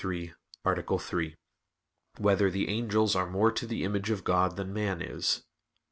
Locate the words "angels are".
2.69-3.29